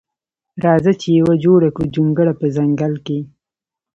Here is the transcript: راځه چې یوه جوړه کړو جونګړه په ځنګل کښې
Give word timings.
راځه 0.65 0.91
چې 1.01 1.07
یوه 1.19 1.33
جوړه 1.45 1.69
کړو 1.75 1.91
جونګړه 1.95 2.33
په 2.39 2.45
ځنګل 2.55 2.93
کښې 3.05 3.19